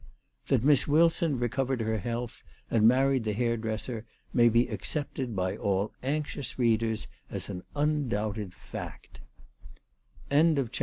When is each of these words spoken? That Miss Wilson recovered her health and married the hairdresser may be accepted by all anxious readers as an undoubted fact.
That 0.47 0.63
Miss 0.63 0.87
Wilson 0.87 1.37
recovered 1.37 1.79
her 1.81 1.99
health 1.99 2.41
and 2.71 2.87
married 2.87 3.23
the 3.23 3.33
hairdresser 3.33 4.03
may 4.33 4.49
be 4.49 4.67
accepted 4.67 5.35
by 5.35 5.55
all 5.55 5.93
anxious 6.01 6.57
readers 6.57 7.05
as 7.29 7.49
an 7.49 7.61
undoubted 7.75 8.55
fact. 8.55 9.21